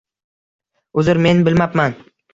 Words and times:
Uzr, 1.03 1.23
men 1.27 1.47
bilmabman. 1.49 1.99